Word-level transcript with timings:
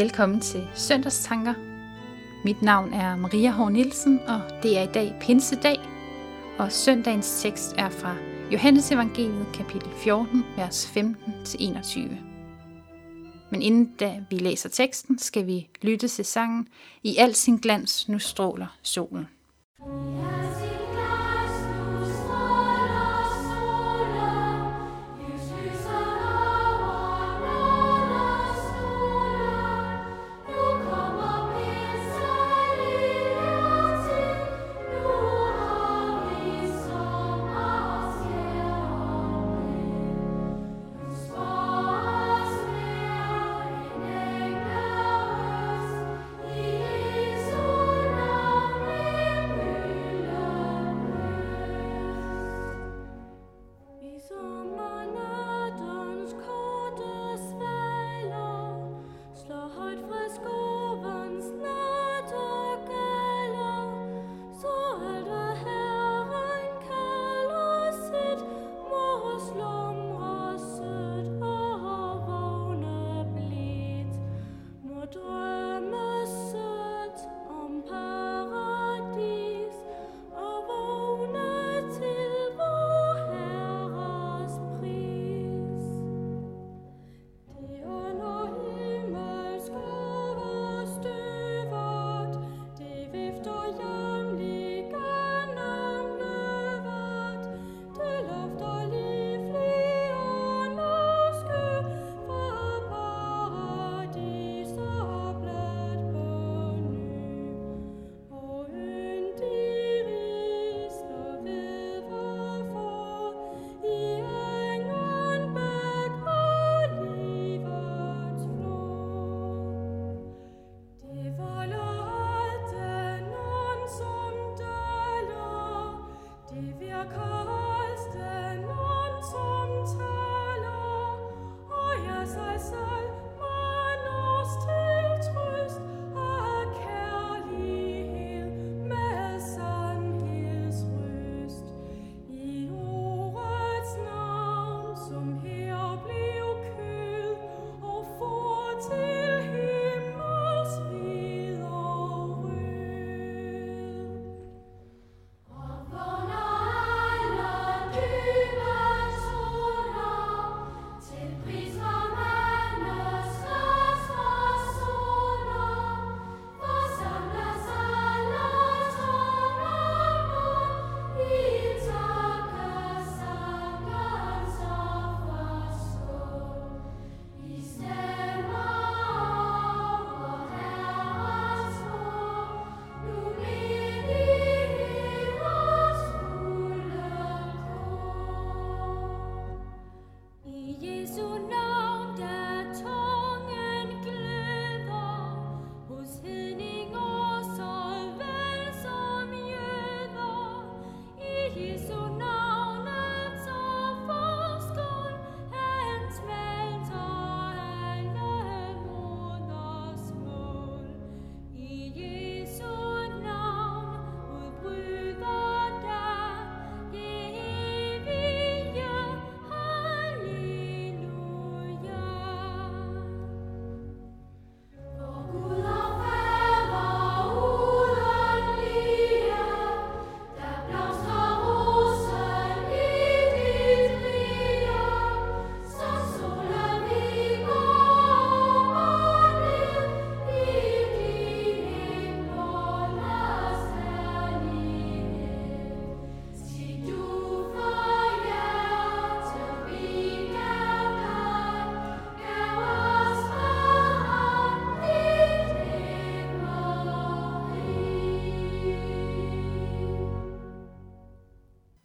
Velkommen 0.00 0.40
til 0.40 0.68
Søndagstanker. 0.74 1.54
Mit 2.44 2.62
navn 2.62 2.92
er 2.92 3.16
Maria 3.16 3.50
H. 3.50 3.72
Nielsen, 3.72 4.20
og 4.28 4.40
det 4.62 4.78
er 4.78 4.82
i 4.82 4.92
dag 4.94 5.14
Pinsedag, 5.20 5.80
og 6.58 6.72
søndagens 6.72 7.42
tekst 7.42 7.74
er 7.78 7.90
fra 7.90 8.16
Johannes 8.52 8.92
Evangeliet 8.92 9.46
kapitel 9.54 9.90
14, 9.96 10.44
vers 10.56 10.86
15-21. 10.96 11.98
Men 13.50 13.62
inden 13.62 13.94
da 14.00 14.24
vi 14.30 14.38
læser 14.38 14.68
teksten, 14.68 15.18
skal 15.18 15.46
vi 15.46 15.68
lytte 15.82 16.08
til 16.08 16.24
sangen 16.24 16.68
I 17.02 17.16
al 17.16 17.34
sin 17.34 17.56
glans 17.56 18.08
nu 18.08 18.18
stråler 18.18 18.76
solen. 18.82 19.26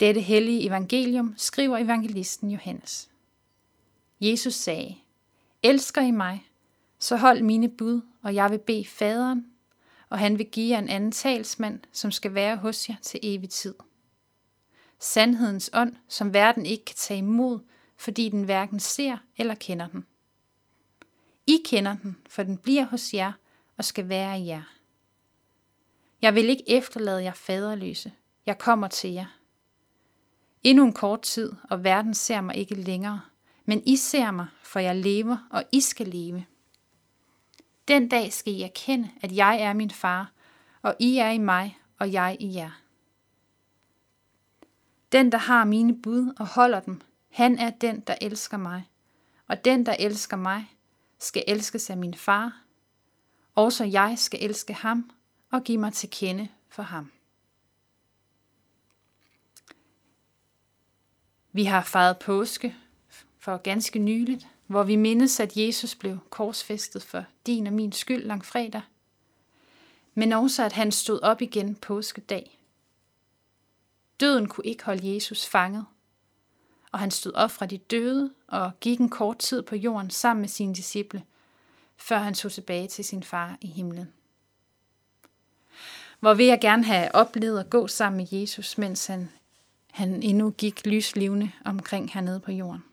Dette 0.00 0.20
hellige 0.20 0.66
evangelium 0.66 1.34
skriver 1.36 1.78
evangelisten 1.78 2.50
Johannes. 2.50 3.10
Jesus 4.20 4.54
sagde, 4.54 4.96
Elsker 5.62 6.02
I 6.02 6.10
mig, 6.10 6.46
så 6.98 7.16
hold 7.16 7.42
mine 7.42 7.68
bud, 7.68 8.00
og 8.22 8.34
jeg 8.34 8.50
vil 8.50 8.58
bede 8.58 8.84
faderen, 8.84 9.46
og 10.08 10.18
han 10.18 10.38
vil 10.38 10.46
give 10.46 10.70
jer 10.70 10.78
en 10.78 10.88
anden 10.88 11.12
talsmand, 11.12 11.80
som 11.92 12.10
skal 12.10 12.34
være 12.34 12.56
hos 12.56 12.88
jer 12.88 12.96
til 13.02 13.20
evig 13.22 13.50
tid. 13.50 13.74
Sandhedens 14.98 15.70
ånd, 15.72 15.96
som 16.08 16.34
verden 16.34 16.66
ikke 16.66 16.84
kan 16.84 16.96
tage 16.96 17.18
imod, 17.18 17.60
fordi 17.96 18.28
den 18.28 18.44
hverken 18.44 18.80
ser 18.80 19.16
eller 19.36 19.54
kender 19.54 19.88
den. 19.88 20.06
I 21.46 21.58
kender 21.64 21.96
den, 22.02 22.16
for 22.28 22.42
den 22.42 22.58
bliver 22.58 22.84
hos 22.84 23.14
jer 23.14 23.32
og 23.76 23.84
skal 23.84 24.08
være 24.08 24.40
i 24.40 24.46
jer. 24.46 24.62
Jeg 26.22 26.34
vil 26.34 26.48
ikke 26.48 26.70
efterlade 26.70 27.22
jer 27.22 27.32
faderløse. 27.32 28.12
Jeg 28.46 28.58
kommer 28.58 28.88
til 28.88 29.10
jer. 29.10 29.39
Endnu 30.62 30.84
en 30.84 30.92
kort 30.92 31.22
tid, 31.22 31.52
og 31.70 31.84
verden 31.84 32.14
ser 32.14 32.40
mig 32.40 32.56
ikke 32.56 32.74
længere, 32.74 33.20
men 33.64 33.82
I 33.86 33.96
ser 33.96 34.30
mig, 34.30 34.46
for 34.62 34.80
jeg 34.80 34.96
lever, 34.96 35.48
og 35.50 35.64
I 35.72 35.80
skal 35.80 36.08
leve. 36.08 36.46
Den 37.88 38.08
dag 38.08 38.32
skal 38.32 38.52
I 38.52 38.62
erkende, 38.62 39.10
at 39.22 39.36
jeg 39.36 39.60
er 39.60 39.72
min 39.72 39.90
far, 39.90 40.32
og 40.82 40.96
I 40.98 41.18
er 41.18 41.30
i 41.30 41.38
mig, 41.38 41.78
og 41.98 42.12
jeg 42.12 42.36
i 42.40 42.54
jer. 42.54 42.80
Den, 45.12 45.32
der 45.32 45.38
har 45.38 45.64
mine 45.64 46.02
bud 46.02 46.32
og 46.38 46.46
holder 46.46 46.80
dem, 46.80 47.00
han 47.30 47.58
er 47.58 47.70
den, 47.70 48.00
der 48.00 48.14
elsker 48.20 48.56
mig. 48.56 48.90
Og 49.48 49.64
den, 49.64 49.86
der 49.86 49.96
elsker 49.98 50.36
mig, 50.36 50.74
skal 51.18 51.44
elskes 51.48 51.90
af 51.90 51.96
min 51.96 52.14
far. 52.14 52.62
Også 53.54 53.84
jeg 53.84 54.14
skal 54.18 54.42
elske 54.42 54.74
ham 54.74 55.10
og 55.50 55.64
give 55.64 55.78
mig 55.78 55.92
til 55.92 56.10
kende 56.10 56.48
for 56.68 56.82
ham. 56.82 57.10
Vi 61.52 61.64
har 61.64 61.82
fejret 61.82 62.18
påske 62.18 62.76
for 63.38 63.56
ganske 63.56 63.98
nyligt, 63.98 64.46
hvor 64.66 64.82
vi 64.82 64.96
mindes, 64.96 65.40
at 65.40 65.56
Jesus 65.56 65.94
blev 65.94 66.18
korsfæstet 66.30 67.02
for 67.02 67.24
din 67.46 67.66
og 67.66 67.72
min 67.72 67.92
skyld 67.92 68.24
lang 68.24 68.44
fredag, 68.44 68.82
men 70.14 70.32
også 70.32 70.64
at 70.64 70.72
han 70.72 70.92
stod 70.92 71.20
op 71.20 71.42
igen 71.42 71.74
påskedag. 71.74 72.58
Døden 74.20 74.48
kunne 74.48 74.66
ikke 74.66 74.84
holde 74.84 75.14
Jesus 75.14 75.46
fanget, 75.46 75.86
og 76.92 76.98
han 76.98 77.10
stod 77.10 77.32
op 77.32 77.50
fra 77.50 77.66
de 77.66 77.78
døde 77.78 78.34
og 78.46 78.72
gik 78.80 79.00
en 79.00 79.08
kort 79.08 79.38
tid 79.38 79.62
på 79.62 79.76
jorden 79.76 80.10
sammen 80.10 80.40
med 80.40 80.48
sine 80.48 80.74
disciple, 80.74 81.24
før 81.96 82.18
han 82.18 82.34
tog 82.34 82.52
tilbage 82.52 82.88
til 82.88 83.04
sin 83.04 83.22
far 83.22 83.58
i 83.60 83.66
himlen. 83.66 84.12
Hvor 86.20 86.34
vil 86.34 86.46
jeg 86.46 86.60
gerne 86.60 86.84
have 86.84 87.14
oplevet 87.14 87.60
at 87.60 87.70
gå 87.70 87.86
sammen 87.86 88.16
med 88.16 88.40
Jesus, 88.40 88.78
mens 88.78 89.06
han, 89.06 89.30
han 89.90 90.22
endnu 90.22 90.50
gik 90.50 90.86
lyslivende 90.86 91.52
omkring 91.64 92.10
hernede 92.12 92.40
på 92.40 92.52
jorden. 92.52 92.84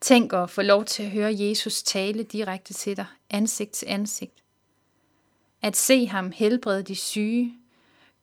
Tænk 0.00 0.32
at 0.32 0.50
få 0.50 0.62
lov 0.62 0.84
til 0.84 1.02
at 1.02 1.10
høre 1.10 1.36
Jesus 1.38 1.82
tale 1.82 2.22
direkte 2.22 2.74
til 2.74 2.96
dig, 2.96 3.06
ansigt 3.30 3.72
til 3.72 3.86
ansigt. 3.86 4.42
At 5.62 5.76
se 5.76 6.06
ham 6.06 6.30
helbrede 6.30 6.82
de 6.82 6.94
syge, 6.94 7.54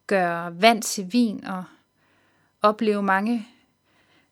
gøre 0.08 0.62
vand 0.62 0.82
til 0.82 1.14
vin 1.14 1.44
og 1.44 1.64
opleve 2.62 3.04
mange 3.04 3.48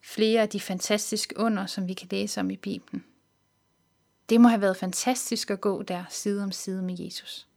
flere 0.02 0.42
af 0.42 0.50
de 0.50 0.60
fantastiske 0.60 1.38
under, 1.38 1.66
som 1.66 1.88
vi 1.88 1.94
kan 1.94 2.08
læse 2.12 2.40
om 2.40 2.50
i 2.50 2.58
Bibelen. 2.58 3.06
Det 4.30 4.42
må 4.42 4.48
have 4.48 4.62
været 4.62 4.78
fantastisk 4.78 5.52
at 5.52 5.62
gå 5.62 5.84
der 5.84 6.04
side 6.10 6.44
om 6.44 6.52
side 6.52 6.82
med 6.82 7.00
Jesus. 7.00 7.48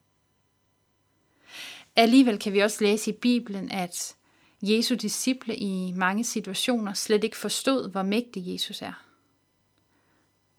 Alligevel 1.97 2.39
kan 2.39 2.53
vi 2.53 2.59
også 2.59 2.85
læse 2.85 3.11
i 3.11 3.15
Bibelen, 3.15 3.71
at 3.71 4.17
Jesu 4.63 4.95
disciple 4.95 5.57
i 5.57 5.93
mange 5.93 6.25
situationer 6.25 6.95
slet 6.95 7.25
ikke 7.25 7.37
forstod, 7.37 7.91
hvor 7.91 8.03
mægtig 8.03 8.47
Jesus 8.47 8.83
er. 8.83 9.05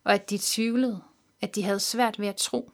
Og 0.04 0.14
at 0.14 0.30
de 0.30 0.38
tvivlede, 0.42 1.02
at 1.42 1.56
de 1.56 1.64
havde 1.64 1.80
svært 1.80 2.20
ved 2.20 2.28
at 2.28 2.36
tro. 2.36 2.72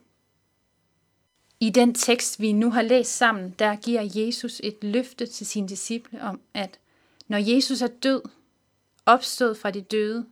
I 1.60 1.70
den 1.70 1.94
tekst, 1.94 2.40
vi 2.40 2.52
nu 2.52 2.70
har 2.70 2.82
læst 2.82 3.16
sammen, 3.16 3.54
der 3.58 3.76
giver 3.76 4.08
Jesus 4.14 4.60
et 4.64 4.84
løfte 4.84 5.26
til 5.26 5.46
sine 5.46 5.68
disciple 5.68 6.22
om, 6.22 6.40
at 6.54 6.78
når 7.28 7.38
Jesus 7.38 7.82
er 7.82 7.86
død, 7.86 8.22
opstået 9.06 9.58
fra 9.58 9.70
de 9.70 9.80
døde 9.80 10.26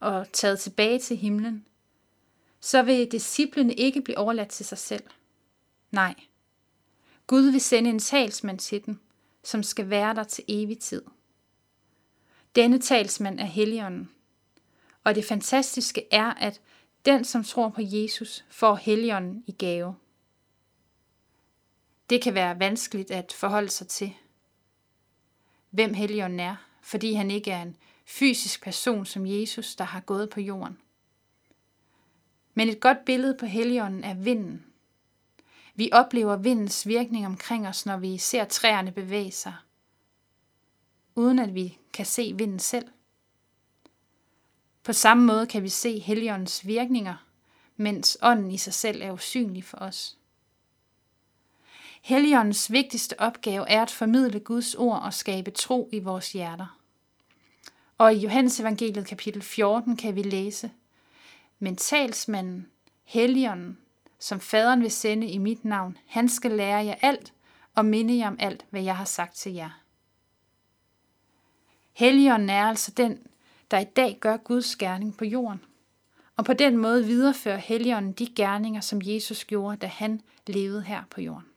og 0.00 0.32
taget 0.32 0.60
tilbage 0.60 0.98
til 0.98 1.16
himlen, 1.16 1.66
så 2.60 2.82
vil 2.82 3.12
disciplene 3.12 3.74
ikke 3.74 4.00
blive 4.00 4.18
overladt 4.18 4.48
til 4.48 4.66
sig 4.66 4.78
selv. 4.78 5.04
Nej, 5.90 6.14
Gud 7.26 7.42
vil 7.42 7.60
sende 7.60 7.90
en 7.90 7.98
talsmand 7.98 8.58
til 8.58 8.86
dem, 8.86 8.98
som 9.44 9.62
skal 9.62 9.90
være 9.90 10.14
der 10.14 10.24
til 10.24 10.44
evig 10.48 10.78
tid. 10.78 11.02
Denne 12.54 12.80
talsmand 12.80 13.40
er 13.40 13.44
Helligånden. 13.44 14.10
Og 15.04 15.14
det 15.14 15.24
fantastiske 15.24 16.06
er, 16.10 16.34
at 16.34 16.60
den, 17.04 17.24
som 17.24 17.44
tror 17.44 17.68
på 17.68 17.80
Jesus, 17.80 18.44
får 18.50 18.74
Helligånden 18.74 19.44
i 19.46 19.52
gave. 19.52 19.94
Det 22.10 22.22
kan 22.22 22.34
være 22.34 22.58
vanskeligt 22.58 23.10
at 23.10 23.32
forholde 23.32 23.68
sig 23.68 23.88
til, 23.88 24.14
hvem 25.70 25.94
Helligånden 25.94 26.40
er, 26.40 26.56
fordi 26.82 27.12
han 27.12 27.30
ikke 27.30 27.50
er 27.50 27.62
en 27.62 27.76
fysisk 28.06 28.62
person 28.62 29.06
som 29.06 29.26
Jesus, 29.26 29.76
der 29.76 29.84
har 29.84 30.00
gået 30.00 30.30
på 30.30 30.40
jorden. 30.40 30.78
Men 32.54 32.68
et 32.68 32.80
godt 32.80 33.04
billede 33.06 33.36
på 33.40 33.46
Helligånden 33.46 34.04
er 34.04 34.14
vinden. 34.14 34.66
Vi 35.74 35.88
oplever 35.92 36.36
vindens 36.36 36.86
virkning 36.86 37.26
omkring 37.26 37.68
os, 37.68 37.86
når 37.86 37.96
vi 37.96 38.18
ser 38.18 38.44
træerne 38.44 38.92
bevæge 38.92 39.32
sig, 39.32 39.54
uden 41.14 41.38
at 41.38 41.54
vi 41.54 41.78
kan 41.92 42.06
se 42.06 42.32
vinden 42.36 42.58
selv. 42.58 42.88
På 44.82 44.92
samme 44.92 45.24
måde 45.24 45.46
kan 45.46 45.62
vi 45.62 45.68
se 45.68 45.98
Helligåndens 45.98 46.66
virkninger, 46.66 47.26
mens 47.76 48.18
ånden 48.22 48.50
i 48.50 48.56
sig 48.56 48.74
selv 48.74 49.02
er 49.02 49.12
usynlig 49.12 49.64
for 49.64 49.76
os. 49.76 50.18
Helligåndens 52.02 52.72
vigtigste 52.72 53.20
opgave 53.20 53.68
er 53.68 53.82
at 53.82 53.90
formidle 53.90 54.40
Guds 54.40 54.74
ord 54.74 55.02
og 55.02 55.14
skabe 55.14 55.50
tro 55.50 55.88
i 55.92 55.98
vores 55.98 56.32
hjerter. 56.32 56.78
Og 57.98 58.14
i 58.14 58.18
Johannes 58.18 58.60
evangeliet 58.60 59.06
kapitel 59.06 59.42
14 59.42 59.96
kan 59.96 60.14
vi 60.14 60.22
læse, 60.22 60.70
Men 61.58 61.76
talsmanden, 61.76 62.66
Helligånden, 63.04 63.78
som 64.24 64.40
faderen 64.40 64.82
vil 64.82 64.90
sende 64.90 65.26
i 65.26 65.38
mit 65.38 65.64
navn, 65.64 65.96
han 66.06 66.28
skal 66.28 66.50
lære 66.50 66.84
jer 66.84 66.94
alt 67.00 67.32
og 67.74 67.84
minde 67.84 68.18
jer 68.18 68.26
om 68.26 68.36
alt, 68.38 68.64
hvad 68.70 68.82
jeg 68.82 68.96
har 68.96 69.04
sagt 69.04 69.34
til 69.34 69.52
jer. 69.52 69.80
Helligånden 71.92 72.50
er 72.50 72.64
altså 72.64 72.90
den, 72.90 73.26
der 73.70 73.78
i 73.78 73.84
dag 73.84 74.18
gør 74.20 74.36
Guds 74.36 74.76
gerning 74.76 75.16
på 75.16 75.24
jorden. 75.24 75.60
Og 76.36 76.44
på 76.44 76.52
den 76.52 76.76
måde 76.76 77.06
viderefører 77.06 77.56
Helligånden 77.56 78.12
de 78.12 78.26
gerninger, 78.36 78.80
som 78.80 79.00
Jesus 79.04 79.44
gjorde, 79.44 79.76
da 79.76 79.86
han 79.86 80.20
levede 80.46 80.82
her 80.82 81.02
på 81.10 81.20
jorden. 81.20 81.48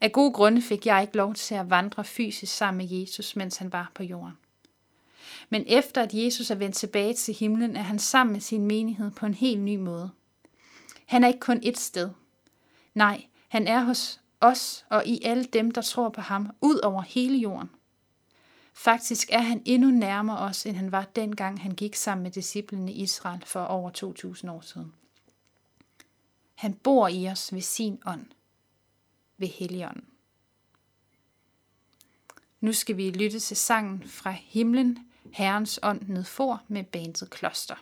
Af 0.00 0.12
gode 0.12 0.32
grunde 0.32 0.62
fik 0.62 0.86
jeg 0.86 1.02
ikke 1.02 1.16
lov 1.16 1.34
til 1.34 1.54
at 1.54 1.70
vandre 1.70 2.04
fysisk 2.04 2.56
sammen 2.56 2.78
med 2.78 2.98
Jesus, 2.98 3.36
mens 3.36 3.56
han 3.56 3.72
var 3.72 3.92
på 3.94 4.02
jorden. 4.02 4.38
Men 5.50 5.64
efter 5.66 6.02
at 6.02 6.14
Jesus 6.14 6.50
er 6.50 6.54
vendt 6.54 6.76
tilbage 6.76 7.14
til 7.14 7.34
himlen, 7.34 7.76
er 7.76 7.82
han 7.82 7.98
sammen 7.98 8.32
med 8.32 8.40
sin 8.40 8.66
menighed 8.66 9.10
på 9.10 9.26
en 9.26 9.34
helt 9.34 9.60
ny 9.60 9.76
måde. 9.76 10.10
Han 11.12 11.24
er 11.24 11.28
ikke 11.28 11.40
kun 11.40 11.60
et 11.62 11.78
sted. 11.78 12.10
Nej, 12.94 13.26
han 13.48 13.66
er 13.66 13.84
hos 13.84 14.20
os 14.40 14.86
og 14.90 15.06
i 15.06 15.22
alle 15.24 15.44
dem, 15.44 15.70
der 15.70 15.82
tror 15.82 16.08
på 16.08 16.20
ham, 16.20 16.50
ud 16.60 16.78
over 16.78 17.02
hele 17.02 17.38
jorden. 17.38 17.70
Faktisk 18.74 19.28
er 19.32 19.40
han 19.40 19.62
endnu 19.64 19.90
nærmere 19.90 20.38
os, 20.38 20.66
end 20.66 20.76
han 20.76 20.92
var 20.92 21.04
dengang, 21.16 21.62
han 21.62 21.74
gik 21.74 21.94
sammen 21.94 22.22
med 22.22 22.30
disciplene 22.30 22.92
i 22.92 23.02
Israel 23.02 23.42
for 23.46 23.64
over 23.64 23.90
2000 23.90 24.50
år 24.50 24.60
siden. 24.60 24.92
Han 26.54 26.74
bor 26.74 27.08
i 27.08 27.28
os 27.28 27.52
ved 27.52 27.60
sin 27.60 28.02
ånd, 28.06 28.26
ved 29.38 29.48
Helligånden. 29.48 30.04
Nu 32.60 32.72
skal 32.72 32.96
vi 32.96 33.10
lytte 33.10 33.40
til 33.40 33.56
sangen 33.56 34.08
fra 34.08 34.30
himlen, 34.30 34.98
Herrens 35.32 35.80
ånd 35.82 36.02
nedfor 36.08 36.62
med 36.68 36.84
bandet 36.84 37.30
Kloster. 37.30 37.76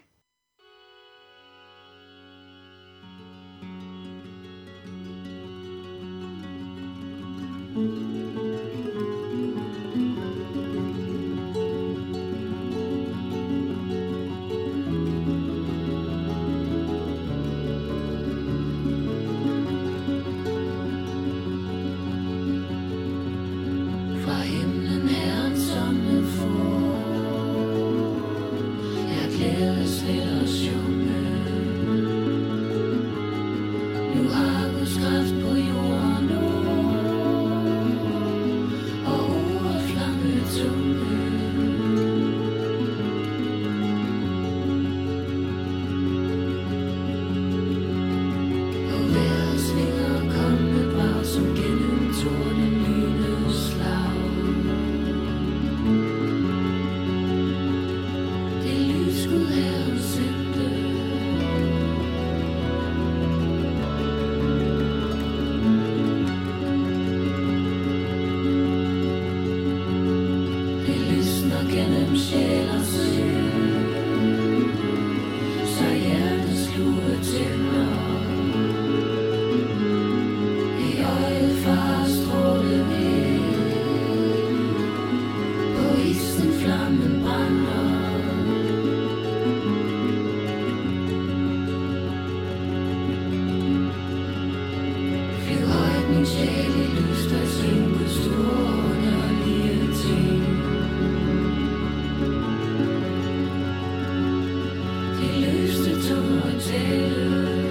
De 105.21 105.27
lyste 105.41 106.09
tog 106.09 106.61
tælle 106.61 107.70